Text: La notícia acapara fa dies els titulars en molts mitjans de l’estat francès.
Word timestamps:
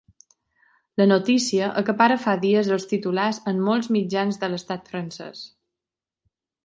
La 1.01 1.05
notícia 1.09 1.67
acapara 1.81 2.17
fa 2.23 2.33
dies 2.45 2.71
els 2.77 2.89
titulars 2.93 3.41
en 3.53 3.61
molts 3.69 3.91
mitjans 3.99 4.41
de 4.45 4.51
l’estat 4.55 4.91
francès. 4.95 5.45